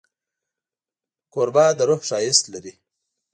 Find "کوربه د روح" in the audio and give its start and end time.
1.33-2.01